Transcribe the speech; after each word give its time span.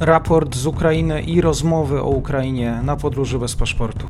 raport 0.00 0.56
z 0.56 0.66
Ukrainy 0.66 1.22
i 1.22 1.40
rozmowy 1.40 2.02
o 2.02 2.08
Ukrainie 2.08 2.80
na 2.84 2.96
podróży 2.96 3.38
bez 3.38 3.56
paszportu. 3.56 4.06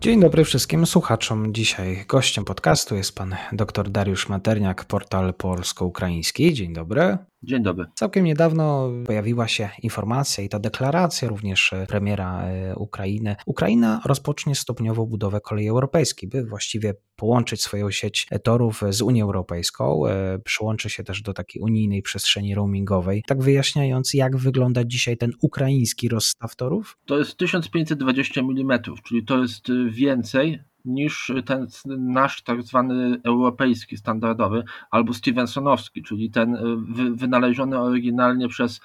Dzień 0.00 0.20
dobry 0.20 0.44
wszystkim 0.44 0.86
słuchaczom. 0.86 1.54
Dzisiaj 1.54 2.04
gościem 2.08 2.44
podcastu 2.44 2.96
jest 2.96 3.14
pan 3.14 3.36
dr 3.52 3.90
Dariusz 3.90 4.28
Materniak, 4.28 4.84
portal 4.84 5.34
polsko-ukraiński. 5.34 6.54
Dzień 6.54 6.72
dobry. 6.72 7.18
Dzień 7.42 7.62
dobry. 7.62 7.86
Całkiem 7.94 8.24
niedawno 8.24 8.90
pojawiła 9.06 9.48
się 9.48 9.68
informacja 9.82 10.44
i 10.44 10.48
ta 10.48 10.58
deklaracja 10.58 11.28
również 11.28 11.74
premiera 11.88 12.42
e, 12.42 12.76
Ukrainy. 12.76 13.36
Ukraina 13.46 14.00
rozpocznie 14.04 14.54
stopniowo 14.54 15.06
budowę 15.06 15.40
kolei 15.40 15.68
europejskiej, 15.68 16.28
by 16.28 16.44
właściwie 16.44 16.94
połączyć 17.16 17.62
swoją 17.62 17.90
sieć 17.90 18.26
torów 18.42 18.82
z 18.90 19.02
Unią 19.02 19.24
Europejską. 19.24 20.06
E, 20.06 20.38
przyłączy 20.38 20.90
się 20.90 21.04
też 21.04 21.22
do 21.22 21.32
takiej 21.32 21.62
unijnej 21.62 22.02
przestrzeni 22.02 22.54
roamingowej. 22.54 23.22
Tak 23.26 23.42
wyjaśniając, 23.42 24.14
jak 24.14 24.36
wygląda 24.36 24.84
dzisiaj 24.84 25.16
ten 25.16 25.32
ukraiński 25.42 26.08
rozstaw 26.08 26.56
torów? 26.56 26.98
To 27.06 27.18
jest 27.18 27.36
1520 27.36 28.40
mm, 28.40 28.80
czyli 29.04 29.24
to 29.24 29.42
jest 29.42 29.68
więcej 29.90 30.69
niż 30.84 31.32
ten 31.46 31.66
nasz 31.98 32.42
tak 32.42 32.62
zwany 32.62 33.20
europejski, 33.24 33.96
standardowy, 33.96 34.64
albo 34.90 35.14
Stevensonowski, 35.14 36.02
czyli 36.02 36.30
ten 36.30 36.54
e, 36.54 36.60
wynaleziony 37.14 37.78
oryginalnie 37.78 38.48
przez 38.48 38.80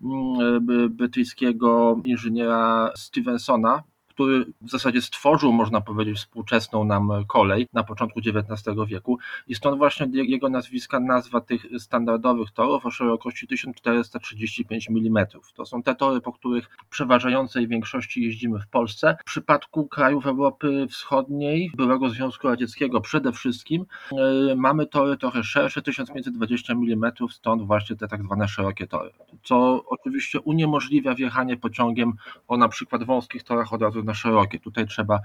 mm, 0.00 0.66
brytyjskiego 0.96 2.00
inżyniera 2.04 2.92
Stevensona, 2.96 3.82
który 4.18 4.44
w 4.60 4.70
zasadzie 4.70 5.02
stworzył, 5.02 5.52
można 5.52 5.80
powiedzieć, 5.80 6.16
współczesną 6.16 6.84
nam 6.84 7.10
kolej 7.26 7.68
na 7.72 7.84
początku 7.84 8.20
XIX 8.20 8.76
wieku 8.86 9.18
i 9.48 9.54
stąd 9.54 9.78
właśnie 9.78 10.06
jego 10.12 10.48
nazwiska 10.48 11.00
nazwa 11.00 11.40
tych 11.40 11.66
standardowych 11.78 12.50
torów 12.50 12.86
o 12.86 12.90
szerokości 12.90 13.46
1435 13.46 14.88
mm. 14.90 15.26
To 15.54 15.66
są 15.66 15.82
te 15.82 15.94
tory, 15.94 16.20
po 16.20 16.32
których 16.32 16.68
przeważającej 16.90 17.68
większości 17.68 18.22
jeździmy 18.22 18.60
w 18.60 18.68
Polsce. 18.68 19.16
W 19.20 19.24
przypadku 19.24 19.88
krajów 19.88 20.26
Europy 20.26 20.86
Wschodniej, 20.90 21.70
byłego 21.76 22.08
Związku 22.08 22.48
Radzieckiego 22.48 23.00
przede 23.00 23.32
wszystkim, 23.32 23.86
yy, 24.12 24.56
mamy 24.56 24.86
tory 24.86 25.16
trochę 25.16 25.42
szersze, 25.42 25.82
1520 25.82 26.72
mm, 26.72 27.12
stąd 27.30 27.62
właśnie 27.62 27.96
te 27.96 28.08
tak 28.08 28.22
zwane 28.22 28.48
szerokie 28.48 28.86
tory, 28.86 29.10
co 29.42 29.84
oczywiście 29.86 30.40
uniemożliwia 30.40 31.14
wjechanie 31.14 31.56
pociągiem 31.56 32.12
o 32.48 32.56
na 32.56 32.68
przykład 32.68 33.04
wąskich 33.04 33.42
torach 33.42 33.72
od 33.72 33.82
razu 33.82 34.07
na 34.08 34.14
szerokie. 34.14 34.58
Tutaj 34.58 34.86
trzeba 34.86 35.20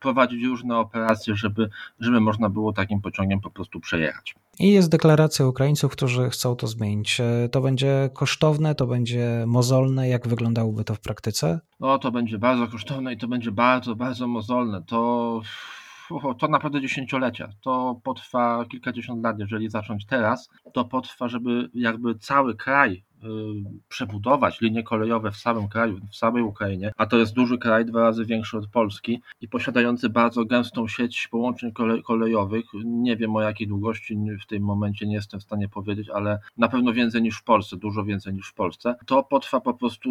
prowadzić 0.00 0.44
różne 0.44 0.78
operacje, 0.78 1.36
żeby, 1.36 1.70
żeby 2.00 2.20
można 2.20 2.48
było 2.48 2.72
takim 2.72 3.00
pociągiem 3.00 3.40
po 3.40 3.50
prostu 3.50 3.80
przejechać. 3.80 4.34
I 4.58 4.72
jest 4.72 4.90
deklaracja 4.90 5.46
Ukraińców, 5.46 5.92
którzy 5.92 6.30
chcą 6.30 6.56
to 6.56 6.66
zmienić. 6.66 7.20
To 7.52 7.60
będzie 7.60 8.10
kosztowne, 8.14 8.74
to 8.74 8.86
będzie 8.86 9.44
mozolne. 9.46 10.08
Jak 10.08 10.28
wyglądałoby 10.28 10.84
to 10.84 10.94
w 10.94 11.00
praktyce? 11.00 11.60
No, 11.80 11.98
to 11.98 12.10
będzie 12.10 12.38
bardzo 12.38 12.66
kosztowne 12.66 13.12
i 13.12 13.18
to 13.18 13.28
będzie 13.28 13.50
bardzo, 13.50 13.96
bardzo 13.96 14.26
mozolne. 14.26 14.82
To 14.82 15.40
to 16.38 16.48
naprawdę 16.48 16.80
dziesięciolecia. 16.80 17.48
To 17.60 18.00
potrwa 18.04 18.64
kilkadziesiąt 18.64 19.24
lat. 19.24 19.38
Jeżeli 19.38 19.70
zacząć 19.70 20.06
teraz, 20.06 20.50
to 20.72 20.84
potrwa, 20.84 21.28
żeby 21.28 21.70
jakby 21.74 22.14
cały 22.14 22.56
kraj 22.56 23.04
przebudować 23.88 24.60
linie 24.60 24.82
kolejowe 24.82 25.30
w 25.30 25.36
samym 25.36 25.68
kraju, 25.68 26.00
w 26.10 26.16
samej 26.16 26.42
Ukrainie, 26.42 26.92
a 26.96 27.06
to 27.06 27.16
jest 27.16 27.34
duży 27.34 27.58
kraj, 27.58 27.84
dwa 27.84 28.00
razy 28.00 28.24
większy 28.24 28.58
od 28.58 28.66
Polski 28.66 29.22
i 29.40 29.48
posiadający 29.48 30.08
bardzo 30.08 30.44
gęstą 30.44 30.88
sieć 30.88 31.28
połączeń 31.30 31.72
kolejowych. 32.04 32.64
Nie 32.84 33.16
wiem 33.16 33.36
o 33.36 33.42
jakiej 33.42 33.68
długości 33.68 34.18
w 34.42 34.46
tym 34.46 34.62
momencie 34.62 35.06
nie 35.06 35.14
jestem 35.14 35.40
w 35.40 35.42
stanie 35.42 35.68
powiedzieć, 35.68 36.08
ale 36.08 36.38
na 36.56 36.68
pewno 36.68 36.92
więcej 36.92 37.22
niż 37.22 37.38
w 37.38 37.44
Polsce, 37.44 37.76
dużo 37.76 38.04
więcej 38.04 38.34
niż 38.34 38.48
w 38.48 38.54
Polsce. 38.54 38.94
To 39.06 39.22
potrwa 39.22 39.60
po 39.60 39.74
prostu 39.74 40.10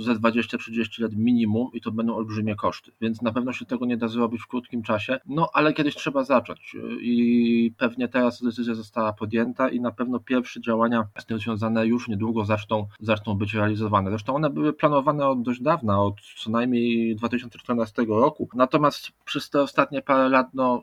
ze 0.00 0.14
20-30 0.14 1.02
lat 1.02 1.12
minimum 1.14 1.68
i 1.72 1.80
to 1.80 1.92
będą 1.92 2.16
olbrzymie 2.16 2.56
koszty, 2.56 2.92
więc 3.00 3.22
na 3.22 3.32
pewno 3.32 3.52
się 3.52 3.64
tego 3.64 3.86
nie 3.86 3.96
da 3.96 4.08
zrobić 4.08 4.42
w 4.42 4.46
krótkim 4.46 4.82
czasie, 4.82 5.20
no 5.26 5.48
ale 5.52 5.72
kiedyś 5.72 5.94
trzeba 5.94 6.24
zacząć 6.24 6.76
i 7.00 7.72
pewnie 7.78 8.08
teraz 8.08 8.42
decyzja 8.42 8.74
została 8.74 9.12
podjęta 9.12 9.68
i 9.68 9.80
na 9.80 9.90
pewno 9.90 10.20
pierwsze 10.20 10.60
działania 10.60 11.06
z 11.18 11.26
tym 11.26 11.38
związane 11.38 11.86
już 11.86 12.08
niedługo 12.08 12.43
zaczną, 12.44 12.86
zaczną 13.00 13.34
być 13.34 13.54
realizowane. 13.54 14.10
Zresztą 14.10 14.34
one 14.34 14.50
były 14.50 14.72
planowane 14.72 15.26
od 15.26 15.42
dość 15.42 15.60
dawna, 15.60 16.02
od 16.02 16.14
co 16.42 16.50
najmniej 16.50 17.16
2014 17.16 18.04
roku. 18.08 18.48
Natomiast 18.54 19.12
przez 19.24 19.50
te 19.50 19.62
ostatnie 19.62 20.02
parę 20.02 20.28
lat, 20.28 20.46
no, 20.54 20.82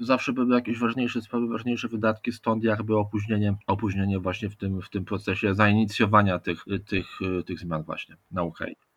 zawsze 0.00 0.32
były 0.32 0.54
jakieś 0.54 0.78
ważniejsze 0.78 1.22
sprawy, 1.22 1.48
ważniejsze 1.48 1.88
wydatki, 1.88 2.32
stąd 2.32 2.64
jakby 2.64 2.96
opóźnienie, 2.96 3.54
opóźnienie 3.66 4.18
właśnie 4.18 4.50
w 4.50 4.56
tym, 4.56 4.82
w 4.82 4.90
tym 4.90 5.04
procesie 5.04 5.54
zainicjowania 5.54 6.38
tych, 6.38 6.64
tych, 6.86 7.06
tych 7.46 7.58
zmian 7.58 7.82
właśnie 7.82 8.16
na 8.30 8.42
Ukrainie. 8.42 8.90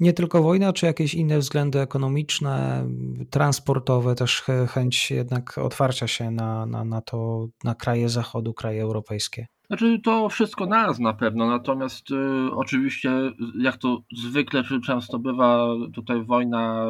Nie 0.00 0.12
tylko 0.12 0.42
wojna, 0.42 0.72
czy 0.72 0.86
jakieś 0.86 1.14
inne 1.14 1.38
względy 1.38 1.80
ekonomiczne, 1.80 2.86
transportowe, 3.30 4.14
też 4.14 4.42
chęć 4.68 5.10
jednak 5.10 5.58
otwarcia 5.58 6.06
się 6.06 6.30
na, 6.30 6.66
na, 6.66 6.84
na 6.84 7.00
to, 7.00 7.48
na 7.64 7.74
kraje 7.74 8.08
zachodu, 8.08 8.54
kraje 8.54 8.82
europejskie? 8.82 9.46
Znaczy 9.70 10.00
to 10.04 10.28
wszystko 10.28 10.66
naraz 10.66 10.98
na 10.98 11.12
pewno, 11.12 11.46
natomiast 11.46 12.10
y, 12.10 12.14
oczywiście 12.52 13.10
jak 13.58 13.76
to 13.76 14.02
zwykle 14.12 14.62
często 14.86 15.18
bywa, 15.18 15.66
tutaj 15.94 16.24
wojna 16.24 16.86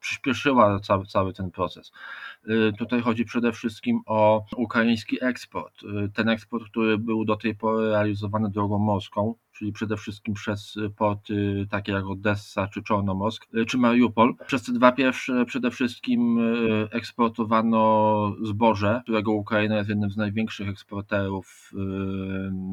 przyspieszyła 0.00 0.80
cały, 0.80 1.06
cały 1.06 1.32
ten 1.32 1.50
proces. 1.50 1.92
Y, 2.48 2.72
tutaj 2.78 3.00
chodzi 3.00 3.24
przede 3.24 3.52
wszystkim 3.52 4.00
o 4.06 4.44
ukraiński 4.56 5.24
eksport. 5.24 5.82
Y, 5.82 6.10
ten 6.14 6.28
eksport, 6.28 6.64
który 6.64 6.98
był 6.98 7.24
do 7.24 7.36
tej 7.36 7.54
pory 7.54 7.90
realizowany 7.90 8.50
drogą 8.50 8.78
morską, 8.78 9.34
czyli 9.54 9.72
przede 9.72 9.96
wszystkim 9.96 10.34
przez 10.34 10.74
porty 10.96 11.66
takie 11.70 11.92
jak 11.92 12.06
Odessa 12.06 12.68
czy 12.68 12.82
Czornomorsk, 12.82 13.46
czy 13.66 13.78
Mariupol. 13.78 14.34
Przez 14.46 14.62
te 14.62 14.72
dwa 14.72 14.92
pierwsze 14.92 15.44
przede 15.44 15.70
wszystkim 15.70 16.38
eksportowano 16.90 18.32
zboże, 18.42 19.00
którego 19.02 19.32
Ukraina 19.32 19.76
jest 19.76 19.88
jednym 19.88 20.10
z 20.10 20.16
największych 20.16 20.68
eksporterów 20.68 21.72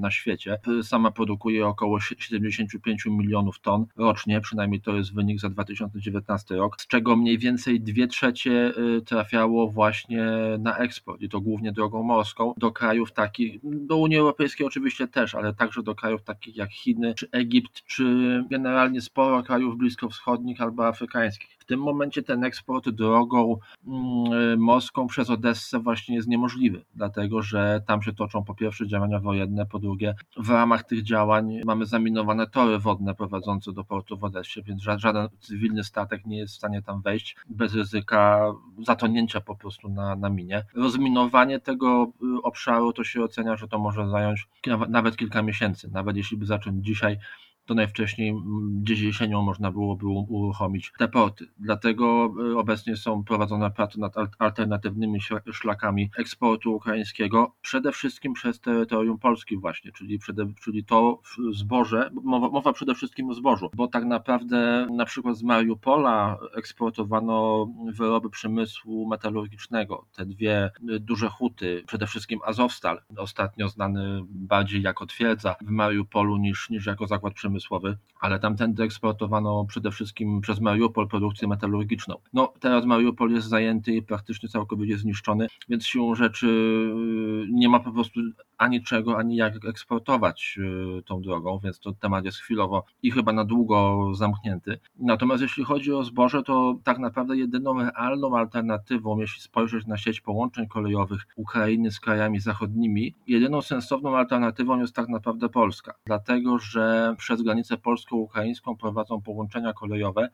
na 0.01 0.11
świecie. 0.11 0.57
Sama 0.83 1.11
produkuje 1.11 1.67
około 1.67 1.99
75 1.99 3.05
milionów 3.05 3.59
ton 3.59 3.85
rocznie, 3.97 4.41
przynajmniej 4.41 4.81
to 4.81 4.95
jest 4.95 5.13
wynik 5.13 5.39
za 5.39 5.49
2019 5.49 6.55
rok, 6.55 6.81
z 6.81 6.87
czego 6.87 7.15
mniej 7.15 7.37
więcej 7.37 7.81
dwie 7.81 8.07
trzecie 8.07 8.73
trafiało 9.05 9.67
właśnie 9.67 10.25
na 10.59 10.77
eksport 10.77 11.21
i 11.21 11.29
to 11.29 11.41
głównie 11.41 11.71
drogą 11.71 12.03
morską 12.03 12.53
do 12.57 12.71
krajów 12.71 13.11
takich, 13.11 13.59
do 13.63 13.97
Unii 13.97 14.17
Europejskiej 14.17 14.67
oczywiście 14.67 15.07
też, 15.07 15.35
ale 15.35 15.53
także 15.53 15.83
do 15.83 15.95
krajów 15.95 16.23
takich 16.23 16.55
jak 16.55 16.70
Chiny, 16.71 17.13
czy 17.15 17.29
Egipt, 17.31 17.85
czy 17.85 18.03
generalnie 18.49 19.01
sporo 19.01 19.43
krajów 19.43 19.77
bliskowschodnich 19.77 20.61
albo 20.61 20.87
afrykańskich. 20.87 21.57
W 21.61 21.65
tym 21.65 21.79
momencie 21.79 22.23
ten 22.23 22.43
eksport 22.43 22.89
drogą 22.89 23.57
mm, 23.87 24.59
morską 24.59 25.07
przez 25.07 25.29
Odessę 25.29 25.79
właśnie 25.79 26.15
jest 26.15 26.27
niemożliwy, 26.27 26.85
dlatego 26.95 27.41
że 27.41 27.81
tam 27.87 28.01
się 28.01 28.13
toczą 28.13 28.43
po 28.43 28.55
pierwsze 28.55 28.87
działania 28.87 29.19
wojenne, 29.19 29.65
po 29.65 29.79
drugie 29.79 30.15
w 30.37 30.49
ramach 30.49 30.83
tych 30.83 31.03
działań 31.03 31.61
mamy 31.65 31.85
zaminowane 31.85 32.47
tory 32.47 32.79
wodne 32.79 33.15
prowadzące 33.15 33.73
do 33.73 33.83
portu 33.83 34.17
w 34.17 34.23
Odessie, 34.23 34.63
więc 34.63 34.81
żaden 34.81 35.27
cywilny 35.39 35.83
statek 35.83 36.25
nie 36.25 36.37
jest 36.37 36.53
w 36.53 36.57
stanie 36.57 36.81
tam 36.81 37.01
wejść 37.01 37.37
bez 37.49 37.75
ryzyka 37.75 38.53
zatonięcia 38.85 39.41
po 39.41 39.55
prostu 39.55 39.89
na, 39.89 40.15
na 40.15 40.29
minie. 40.29 40.65
Rozminowanie 40.75 41.59
tego 41.59 42.11
y, 42.37 42.41
obszaru 42.41 42.93
to 42.93 43.03
się 43.03 43.23
ocenia, 43.23 43.55
że 43.55 43.67
to 43.67 43.79
może 43.79 44.09
zająć 44.09 44.47
nawet 44.89 45.17
kilka 45.17 45.41
miesięcy, 45.41 45.89
nawet 45.91 46.17
jeśli 46.17 46.37
by 46.37 46.45
zacząć 46.45 46.85
dzisiaj 46.85 47.17
to 47.65 47.73
najwcześniej 47.73 48.35
gdzieś 48.81 49.01
jesienią 49.01 49.41
można 49.41 49.71
byłoby 49.71 50.07
uruchomić 50.07 50.91
te 50.97 51.07
porty. 51.07 51.45
Dlatego 51.59 52.33
y, 52.51 52.57
obecnie 52.57 52.97
są 52.97 53.23
prowadzone 53.23 53.71
prace 53.71 53.99
nad 53.99 54.13
alternatywnymi 54.39 55.19
szlakami 55.51 56.09
eksportu 56.17 56.75
ukraińskiego, 56.75 57.55
przede 57.61 57.91
wszystkim 57.91 58.33
przez 58.33 58.59
terytorium 58.59 59.19
Polski 59.19 59.57
właśnie, 59.57 59.91
czyli, 59.91 60.19
przede, 60.19 60.53
czyli 60.61 60.85
to 60.85 61.21
zboże, 61.51 62.09
mowa, 62.23 62.49
mowa 62.49 62.73
przede 62.73 62.95
wszystkim 62.95 63.29
o 63.29 63.33
zbożu, 63.33 63.69
bo 63.75 63.87
tak 63.87 64.05
naprawdę 64.05 64.87
na 64.95 65.05
przykład 65.05 65.37
z 65.37 65.43
Mariupola 65.43 66.37
eksportowano 66.55 67.67
wyroby 67.93 68.29
przemysłu 68.29 69.07
metalurgicznego, 69.07 70.05
te 70.15 70.25
dwie 70.25 70.71
y, 70.89 70.99
duże 70.99 71.29
huty, 71.29 71.83
przede 71.87 72.07
wszystkim 72.07 72.39
Azowstal, 72.45 73.01
ostatnio 73.17 73.69
znany 73.69 74.21
bardziej 74.29 74.81
jako 74.81 75.05
twierdza 75.05 75.55
w 75.61 75.69
Mariupolu 75.69 76.37
niż, 76.37 76.69
niż 76.69 76.85
jako 76.85 77.07
zakład 77.07 77.33
przemysłu 77.33 77.50
przemysłowy, 77.51 77.97
ale 78.19 78.39
tamtędy 78.39 78.83
eksportowano 78.83 79.65
przede 79.65 79.91
wszystkim 79.91 80.41
przez 80.41 80.61
Mariupol 80.61 81.07
produkcję 81.07 81.47
metalurgiczną. 81.47 82.15
No 82.33 82.53
teraz 82.59 82.85
Mariupol 82.85 83.31
jest 83.31 83.47
zajęty 83.47 83.91
i 83.95 84.01
praktycznie 84.01 84.49
całkowicie 84.49 84.97
zniszczony, 84.97 85.47
więc 85.69 85.85
siłą 85.85 86.15
rzeczy 86.15 86.47
y, 86.47 87.47
nie 87.51 87.69
ma 87.69 87.79
po 87.79 87.91
prostu 87.91 88.19
ani 88.57 88.83
czego, 88.83 89.17
ani 89.17 89.35
jak 89.35 89.65
eksportować 89.65 90.59
y, 90.99 91.03
tą 91.03 91.21
drogą, 91.21 91.59
więc 91.63 91.79
to 91.79 91.91
temat 91.93 92.25
jest 92.25 92.37
chwilowo 92.37 92.83
i 93.03 93.11
chyba 93.11 93.33
na 93.33 93.45
długo 93.45 94.07
zamknięty. 94.13 94.79
Natomiast 94.99 95.41
jeśli 95.41 95.63
chodzi 95.63 95.93
o 95.93 96.03
zboże, 96.03 96.43
to 96.43 96.75
tak 96.83 96.99
naprawdę 96.99 97.37
jedyną 97.37 97.79
realną 97.79 98.37
alternatywą, 98.37 99.19
jeśli 99.19 99.41
spojrzeć 99.41 99.87
na 99.87 99.97
sieć 99.97 100.21
połączeń 100.21 100.67
kolejowych 100.67 101.21
Ukrainy 101.35 101.91
z 101.91 101.99
krajami 101.99 102.39
zachodnimi, 102.39 103.15
jedyną 103.27 103.61
sensowną 103.61 104.17
alternatywą 104.17 104.79
jest 104.79 104.95
tak 104.95 105.09
naprawdę 105.09 105.49
Polska, 105.49 105.93
dlatego 106.05 106.59
że 106.59 107.15
przez 107.17 107.40
przez 107.41 107.45
granicę 107.45 107.77
polsko-ukraińską 107.77 108.77
prowadzą 108.77 109.21
połączenia 109.21 109.73
kolejowe, 109.73 110.29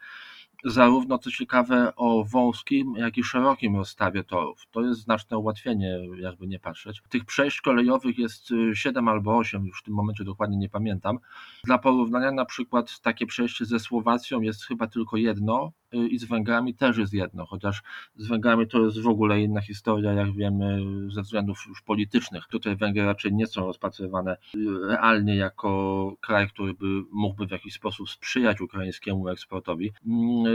zarówno 0.66 1.18
co 1.18 1.32
ciekawe 1.32 1.96
o 1.96 2.24
wąskim, 2.24 2.94
jak 2.98 3.18
i 3.18 3.24
szerokim 3.24 3.76
rozstawie 3.76 4.24
torów. 4.24 4.66
To 4.72 4.82
jest 4.82 5.02
znaczne 5.02 5.38
ułatwienie, 5.38 6.00
jakby 6.20 6.48
nie 6.48 6.60
patrzeć. 6.60 7.02
Tych 7.10 7.26
przejść 7.26 7.62
kolejowych 7.62 8.18
jest 8.20 8.54
7 8.74 9.08
albo 9.08 9.38
8, 9.38 9.66
już 9.66 9.80
w 9.80 9.84
tym 9.84 9.94
momencie 9.94 10.24
dokładnie 10.24 10.58
nie 10.58 10.70
pamiętam. 10.70 11.20
Dla 11.64 11.78
porównania 11.78 12.32
na 12.32 12.46
przykład 12.46 13.00
takie 13.00 13.26
przejście 13.26 13.66
ze 13.66 13.80
Słowacją 13.80 14.42
jest 14.42 14.66
chyba 14.66 14.88
tylko 14.88 15.18
jedno, 15.18 15.72
Y, 15.87 15.87
i 15.92 16.20
z 16.20 16.26
Węgrami 16.26 16.74
też 16.74 16.98
jest 16.98 17.14
jedno, 17.14 17.46
chociaż 17.46 17.84
z 18.16 18.28
Węgrami 18.28 18.68
to 18.68 18.86
jest 18.86 19.02
w 19.02 19.08
ogóle 19.08 19.42
inna 19.42 19.62
historia, 19.62 20.14
jak 20.14 20.34
wiemy, 20.34 20.80
ze 21.12 21.22
względów 21.22 21.66
już 21.68 21.82
politycznych. 21.82 22.48
Tutaj 22.48 22.76
Węgry 22.76 23.06
raczej 23.06 23.34
nie 23.34 23.48
są 23.48 23.66
rozpatrywane 23.66 24.38
y, 24.56 24.88
realnie 24.88 25.36
jako 25.36 26.14
kraj, 26.22 26.50
który 26.50 26.74
by 26.74 26.86
mógłby 27.12 27.48
w 27.48 27.52
jakiś 27.52 27.74
sposób 27.74 28.10
sprzyjać 28.10 28.62
ukraińskiemu 28.62 29.30
eksportowi. 29.30 29.92
Mm, 30.08 30.46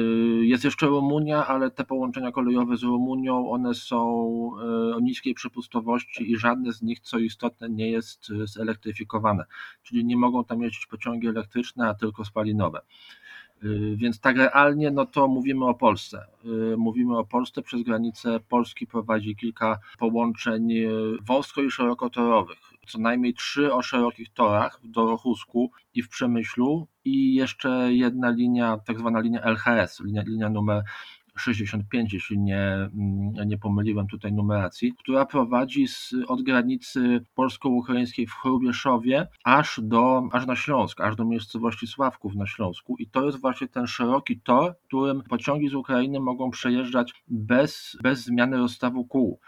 y, 0.43 0.47
jest 0.47 0.65
jeszcze 0.65 0.87
Rumunia, 0.87 1.47
ale 1.47 1.71
te 1.71 1.85
połączenia 1.85 2.33
kolejowe 2.33 2.77
z 2.77 2.83
Rumunią, 2.83 3.51
one 3.51 3.75
są 3.75 4.03
o 4.95 5.01
niskiej 5.01 5.35
przepustowości 5.35 6.33
i 6.33 6.37
żadne 6.37 6.73
z 6.73 6.83
nich, 6.83 7.01
co 7.01 7.19
istotne, 7.19 7.69
nie 7.71 7.91
jest 7.91 8.29
zelektryfikowane, 8.45 9.45
czyli 9.83 10.05
nie 10.05 10.17
mogą 10.17 10.45
tam 10.45 10.63
jeździć 10.63 10.87
pociągi 10.87 11.29
elektryczne, 11.29 11.89
a 11.89 11.95
tylko 11.95 12.25
spalinowe. 12.25 12.81
Y, 13.65 13.97
więc 13.97 14.21
tak 14.21 14.37
realnie, 14.37 14.91
no 14.91 15.07
to 15.07 15.29
mówimy 15.29 15.67
o 15.67 15.75
Polsce. 15.75 16.27
Y, 16.45 16.77
mówimy 16.77 17.19
o 17.19 17.25
Polsce, 17.25 17.63
przez 17.63 17.83
granicę 17.83 18.41
Polski 18.49 18.87
prowadzi 18.87 19.37
kilka 19.37 19.79
połączeń 19.99 20.73
y, 20.73 20.89
wąsko 21.23 21.63
i 21.63 21.71
szerokotorowych. 21.71 22.59
Co 22.87 22.99
najmniej 22.99 23.35
trzy 23.35 23.73
o 23.73 23.83
szerokich 23.83 24.33
torach 24.33 24.81
w 24.83 24.91
Dorochusku 24.91 25.71
i 25.95 26.03
w 26.03 26.09
Przemyślu 26.09 26.87
i 27.05 27.35
jeszcze 27.35 27.93
jedna 27.93 28.31
linia, 28.31 28.79
tak 28.87 28.99
zwana 28.99 29.21
linia 29.21 29.43
LHS, 29.43 30.01
linia, 30.01 30.23
linia 30.23 30.49
numer 30.49 30.83
65, 31.39 32.13
jeśli 32.13 32.39
nie, 32.39 32.65
mm, 32.65 33.49
nie 33.49 33.59
pomyliłem 33.59 34.07
tutaj 34.07 34.33
numeracji, 34.33 34.93
która 34.99 35.27
prowadzi 35.27 35.89
z, 35.89 36.15
od 36.29 36.43
granicy 36.43 37.25
polsko-ukraińskiej 37.35 38.27
w 38.27 38.35
Chrubieszowie 38.35 39.29
aż, 39.45 39.81
do, 39.83 40.23
aż 40.33 40.47
na 40.47 40.57
Śląsk, 40.57 41.01
aż 41.01 41.17
do 41.17 41.25
miejscowości 41.25 41.87
Sławków 41.87 42.35
na 42.35 42.47
Śląsku. 42.47 42.97
I 42.99 43.07
to 43.07 43.27
jest 43.27 43.41
właśnie 43.41 43.69
ten 43.69 43.87
szeroki 43.87 44.41
tor, 44.41 44.75
którym 44.87 45.23
pociągi 45.23 45.69
z 45.69 45.75
Ukrainy 45.75 46.21
mogą 46.21 46.51
przejeżdżać 46.51 47.25
bez, 47.29 47.97
bez 48.03 48.25
zmiany 48.25 48.57
rozstawu 48.57 49.05
kół. 49.05 49.41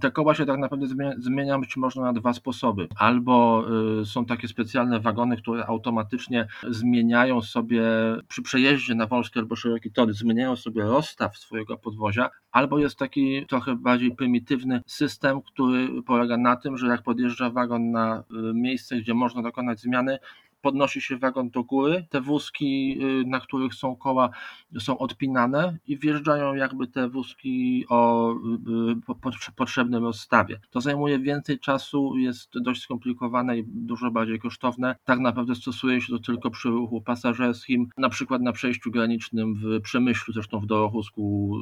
Te 0.00 0.10
koła 0.10 0.34
się 0.34 0.46
tak 0.46 0.58
naprawdę 0.58 0.86
zmieniać 1.18 1.76
można 1.76 2.02
na 2.02 2.12
dwa 2.12 2.32
sposoby. 2.32 2.88
Albo 2.96 3.64
y, 4.00 4.06
są 4.06 4.26
takie 4.26 4.48
specjalne 4.48 5.00
wagony, 5.00 5.36
które 5.36 5.66
automatycznie 5.66 6.46
zmieniają 6.68 7.42
sobie 7.42 7.82
przy 8.28 8.42
przejeździe 8.42 8.94
na 8.94 9.06
wąskie 9.06 9.40
albo 9.40 9.56
szerokie 9.56 9.90
tory, 9.90 10.12
zmieniają 10.12 10.56
sobie 10.56 10.82
rozstaw 10.82 11.36
swojego 11.38 11.78
podwozia, 11.78 12.30
albo 12.52 12.78
jest 12.78 12.98
taki 12.98 13.46
trochę 13.46 13.76
bardziej 13.76 14.16
prymitywny 14.16 14.82
system, 14.86 15.42
który 15.42 16.02
polega 16.02 16.36
na 16.36 16.56
tym, 16.56 16.78
że 16.78 16.86
jak 16.86 17.02
podjeżdża 17.02 17.50
wagon 17.50 17.90
na 17.90 18.18
y, 18.20 18.54
miejsce, 18.54 18.96
gdzie 18.96 19.14
można 19.14 19.42
dokonać 19.42 19.80
zmiany, 19.80 20.18
podnosi 20.62 21.00
się 21.00 21.16
wagon 21.16 21.50
do 21.50 21.64
góry, 21.64 22.06
te 22.10 22.20
wózki, 22.20 22.98
y, 23.02 23.24
na 23.26 23.40
których 23.40 23.74
są 23.74 23.96
koła, 23.96 24.30
są 24.78 24.98
odpinane 24.98 25.78
i 25.86 25.98
wjeżdżają 25.98 26.54
jakby 26.54 26.86
te 26.86 27.08
wózki 27.08 27.84
o 27.88 28.32
y, 28.34 29.52
potrzebnym 29.56 30.04
rozstawie. 30.04 30.60
To 30.70 30.80
zajmuje 30.80 31.18
więcej 31.18 31.58
czasu, 31.58 32.16
jest 32.16 32.50
dość 32.54 32.82
skomplikowane 32.82 33.58
i 33.58 33.64
dużo 33.66 34.10
bardziej 34.10 34.38
kosztowne. 34.38 34.96
Tak 35.04 35.18
naprawdę 35.18 35.54
stosuje 35.54 36.00
się 36.00 36.12
to 36.12 36.18
tylko 36.18 36.50
przy 36.50 36.68
ruchu 36.68 37.00
pasażerskim, 37.00 37.88
na 37.98 38.08
przykład 38.08 38.42
na 38.42 38.52
przejściu 38.52 38.90
granicznym 38.90 39.54
w 39.54 39.80
Przemyślu, 39.80 40.34
zresztą 40.34 40.60
w 40.60 40.66
Dorochusku 40.66 41.52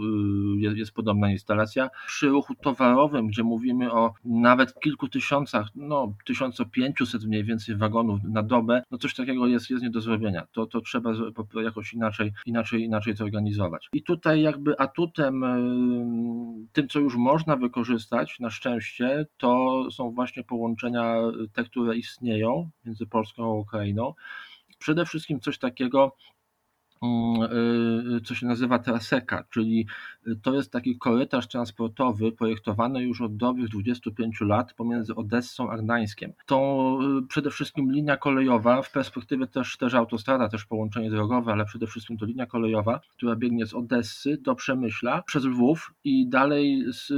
y, 0.57 0.61
jest, 0.61 0.77
jest 0.77 0.93
podobna 0.93 1.31
instalacja. 1.31 1.91
Przy 2.07 2.29
ruchu 2.29 2.55
towarowym, 2.55 3.27
gdzie 3.27 3.43
mówimy 3.43 3.93
o 3.93 4.13
nawet 4.25 4.81
kilku 4.81 5.09
tysiącach, 5.09 5.69
no 5.75 6.15
1500 6.25 7.25
mniej 7.25 7.45
więcej 7.45 7.77
wagonów 7.77 8.21
na 8.25 8.43
dobę, 8.43 8.83
no 8.91 8.99
coś 8.99 9.15
takiego 9.15 9.47
jest, 9.47 9.71
jest 9.71 9.83
nie 9.83 9.91
do 9.91 10.01
zrobienia. 10.01 10.47
To, 10.53 10.67
to 10.67 10.81
trzeba 10.81 11.13
jakoś 11.63 11.93
inaczej, 11.93 12.33
inaczej, 12.47 12.83
inaczej 12.83 13.17
zorganizować. 13.17 13.89
I 13.93 14.03
tutaj 14.03 14.43
jakby 14.43 14.79
atutem, 14.79 15.45
tym 16.73 16.89
co 16.89 16.99
już 16.99 17.17
można 17.17 17.57
wykorzystać 17.57 18.41
na 18.41 18.51
szczęście, 18.51 19.27
to 19.37 19.83
są 19.91 20.11
właśnie 20.11 20.45
połączenia 20.45 21.17
te, 21.53 21.65
które 21.65 21.97
istnieją 21.97 22.71
między 22.85 23.07
Polską 23.07 23.45
a 23.45 23.55
Ukrainą. 23.55 24.15
Przede 24.79 25.07
wszystkim 25.07 25.41
coś 25.41 25.59
takiego, 25.59 26.17
co 28.25 28.35
się 28.35 28.47
nazywa 28.47 28.79
Traseka, 28.79 29.45
czyli 29.51 29.87
to 30.43 30.55
jest 30.55 30.73
taki 30.73 30.99
korytarz 30.99 31.49
transportowy 31.49 32.33
projektowany 32.33 33.03
już 33.03 33.21
od 33.21 33.37
dobrych 33.37 33.69
25 33.69 34.41
lat 34.41 34.75
pomiędzy 34.75 35.15
Odessą 35.15 35.71
a 35.71 35.79
Gdańskiem. 35.79 36.33
To 36.47 36.99
y, 37.25 37.27
przede 37.27 37.51
wszystkim 37.51 37.93
linia 37.93 38.17
kolejowa, 38.17 38.83
w 38.83 38.93
perspektywie 38.93 39.47
też, 39.47 39.77
też 39.77 39.95
autostrada, 39.95 40.49
też 40.49 40.65
połączenie 40.65 41.11
drogowe, 41.11 41.53
ale 41.53 41.65
przede 41.65 41.87
wszystkim 41.87 42.19
to 42.19 42.27
linia 42.27 42.47
kolejowa, 42.47 43.01
która 43.17 43.37
biegnie 43.37 43.67
z 43.67 43.75
Odessy 43.75 44.39
do 44.43 44.55
Przemyśla 44.55 45.23
przez 45.23 45.45
Lwów 45.45 45.95
i 46.05 46.29
dalej 46.29 46.85
z 46.93 47.13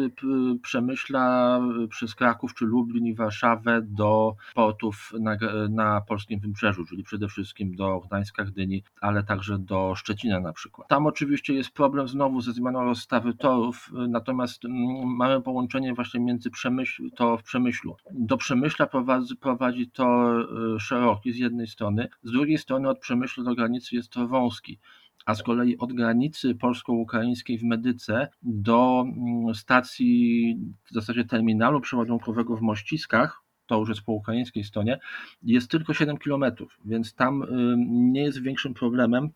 Przemyśla 0.63 1.61
przez 1.91 2.15
Kraków 2.15 2.55
czy 2.55 2.65
Lublin 2.65 3.07
i 3.07 3.15
Warszawę 3.15 3.83
do 3.83 4.35
portów 4.55 5.13
na, 5.21 5.37
na 5.69 6.01
polskim 6.01 6.41
wybrzeżu, 6.41 6.85
czyli 6.85 7.05
przede 7.05 7.29
wszystkim 7.29 7.77
do 7.77 8.01
Gdańska, 8.01 8.45
Gdyni, 8.45 8.83
ale 9.01 9.23
także 9.23 9.59
do 9.59 9.70
Szczecina 9.95 10.41
na 10.41 10.53
przykład. 10.53 10.89
Tam 10.89 11.07
oczywiście 11.07 11.55
jest 11.55 11.71
problem 11.71 12.09
znowu 12.09 12.41
ze 12.41 12.53
zmianą 12.53 12.85
rozstawy 12.85 13.35
torów, 13.35 13.91
natomiast 14.09 14.65
mm, 14.65 15.17
mamy 15.17 15.43
połączenie 15.43 15.95
właśnie 15.95 16.21
między 16.21 16.51
Przemyśl, 16.51 17.11
to 17.17 17.37
w 17.37 17.43
Przemyślu. 17.43 17.97
Do 18.11 18.37
Przemyśla 18.37 18.87
prowadzi, 18.87 19.37
prowadzi 19.37 19.91
tor 19.91 20.41
y, 20.77 20.81
szeroki 20.81 21.33
z 21.33 21.37
jednej 21.37 21.67
strony, 21.67 22.09
z 22.23 22.33
drugiej 22.33 22.59
strony 22.59 22.89
od 22.89 22.99
Przemyśla 22.99 23.45
do 23.45 23.55
granicy 23.55 23.97
jest 23.97 24.11
to 24.11 24.29
wąski 24.29 24.79
a 25.27 25.35
z 25.35 25.43
kolei 25.43 25.79
od 25.79 25.93
granicy 25.93 26.55
polsko-ukraińskiej 26.55 27.59
w 27.59 27.65
Medyce 27.65 28.29
do 28.43 29.05
mm, 29.07 29.55
stacji, 29.55 30.57
w 30.85 30.95
zasadzie 30.95 31.25
terminalu 31.25 31.81
przeładunkowego 31.81 32.57
w 32.57 32.61
Mościskach, 32.61 33.43
to 33.67 33.79
już 33.79 33.89
jest 33.89 34.03
po 34.03 34.13
ukraińskiej 34.13 34.65
stronie, 34.65 34.99
jest 35.43 35.71
tylko 35.71 35.95
7 35.95 36.17
km, 36.17 36.45
więc 36.85 37.15
tam 37.15 37.43
y, 37.43 37.47
nie 37.89 38.23
jest 38.23 38.43
większym 38.43 38.75
problemem 38.75 39.31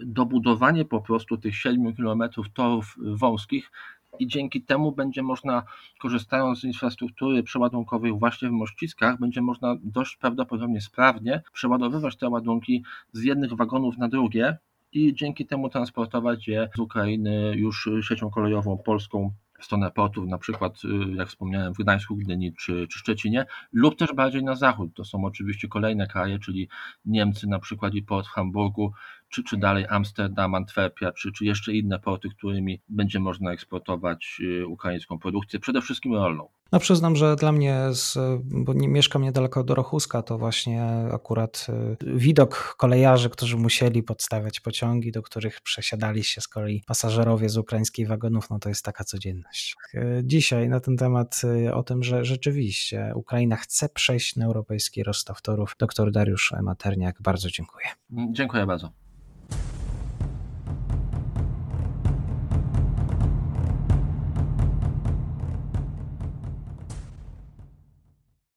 dobudowanie 0.00 0.84
po 0.84 1.00
prostu 1.00 1.38
tych 1.38 1.56
7 1.56 1.94
km 1.94 2.22
torów 2.54 2.96
wąskich 2.98 3.70
i 4.18 4.26
dzięki 4.26 4.62
temu 4.62 4.92
będzie 4.92 5.22
można, 5.22 5.62
korzystając 6.00 6.60
z 6.60 6.64
infrastruktury 6.64 7.42
przeładunkowej 7.42 8.12
właśnie 8.12 8.48
w 8.48 8.52
mościskach, 8.52 9.18
będzie 9.18 9.42
można 9.42 9.76
dość 9.82 10.16
prawdopodobnie 10.16 10.80
sprawnie 10.80 11.42
przeładowywać 11.52 12.16
te 12.16 12.28
ładunki 12.28 12.84
z 13.12 13.22
jednych 13.22 13.52
wagonów 13.52 13.98
na 13.98 14.08
drugie 14.08 14.56
i 14.92 15.14
dzięki 15.14 15.46
temu 15.46 15.68
transportować 15.68 16.48
je 16.48 16.68
z 16.76 16.78
Ukrainy 16.78 17.52
już 17.56 17.88
siecią 18.02 18.30
kolejową 18.30 18.78
polską 18.78 19.32
w 19.62 19.64
stronę 19.64 19.90
portów, 19.90 20.26
na 20.26 20.38
przykład, 20.38 20.84
y, 20.84 21.14
jak 21.14 21.28
wspomniałem, 21.28 21.74
w 21.74 21.76
Gdańsku, 21.76 22.16
Gdyni 22.16 22.54
czy, 22.54 22.86
czy 22.88 22.98
Szczecinie, 22.98 23.46
lub 23.72 23.96
też 23.96 24.12
bardziej 24.12 24.44
na 24.44 24.54
zachód. 24.54 24.94
To 24.94 25.04
są 25.04 25.24
oczywiście 25.24 25.68
kolejne 25.68 26.06
kraje, 26.06 26.38
czyli 26.38 26.68
Niemcy, 27.04 27.46
na 27.46 27.58
przykład 27.58 27.94
i 27.94 28.02
port 28.02 28.26
w 28.26 28.30
Hamburgu, 28.30 28.92
czy, 29.32 29.42
czy 29.44 29.56
dalej 29.56 29.86
Amsterdam, 29.88 30.54
Antwerpia, 30.54 31.12
czy, 31.12 31.32
czy 31.32 31.44
jeszcze 31.44 31.72
inne 31.72 31.98
porty, 31.98 32.28
którymi 32.28 32.82
będzie 32.88 33.20
można 33.20 33.52
eksportować 33.52 34.40
y, 34.40 34.66
ukraińską 34.66 35.18
produkcję, 35.18 35.60
przede 35.60 35.82
wszystkim 35.82 36.14
rolną. 36.14 36.48
No 36.72 36.78
przyznam, 36.78 37.16
że 37.16 37.36
dla 37.36 37.52
mnie, 37.52 37.78
z, 37.90 38.18
bo 38.44 38.74
nie, 38.74 38.88
mieszkam 38.88 39.22
niedaleko 39.22 39.64
do 39.64 39.74
Rochuska, 39.74 40.22
to 40.22 40.38
właśnie 40.38 40.84
akurat 41.12 41.66
y, 42.02 42.16
widok 42.16 42.74
kolejarzy, 42.78 43.30
którzy 43.30 43.56
musieli 43.56 44.02
podstawiać 44.02 44.60
pociągi, 44.60 45.12
do 45.12 45.22
których 45.22 45.60
przesiadali 45.60 46.24
się 46.24 46.40
z 46.40 46.48
kolei 46.48 46.82
pasażerowie 46.86 47.48
z 47.48 47.56
ukraińskich 47.56 48.08
wagonów, 48.08 48.50
no 48.50 48.58
to 48.58 48.68
jest 48.68 48.84
taka 48.84 49.04
codzienność. 49.04 49.76
Y, 49.94 50.22
dzisiaj 50.24 50.68
na 50.68 50.80
ten 50.80 50.96
temat 50.96 51.42
o 51.72 51.82
tym, 51.82 52.02
że 52.02 52.24
rzeczywiście 52.24 53.12
Ukraina 53.14 53.56
chce 53.56 53.88
przejść 53.88 54.36
na 54.36 54.46
europejski 54.46 55.02
rozstaw 55.02 55.42
torów, 55.42 55.74
dr 55.78 56.12
Dariusz 56.12 56.54
Materniak, 56.62 57.22
bardzo 57.22 57.50
dziękuję. 57.50 57.86
Dziękuję 58.10 58.66
bardzo. 58.66 59.02